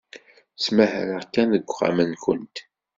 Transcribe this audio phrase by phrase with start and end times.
[0.55, 2.57] Ttmahaleɣ kan deg uxxam-nwent.